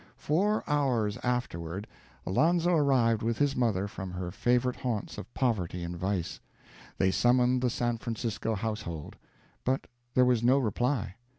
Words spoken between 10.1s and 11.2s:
there was no reply.